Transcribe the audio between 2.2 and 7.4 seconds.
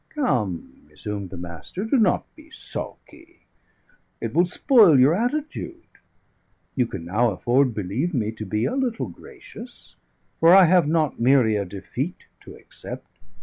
be sulky; it will spoil your attitude. You can now